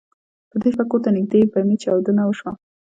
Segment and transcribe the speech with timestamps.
[0.49, 2.51] په دې شپه کور ته نږدې بمي چاودنه وشوه.